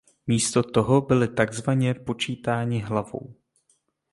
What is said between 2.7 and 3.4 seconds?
hlavou“.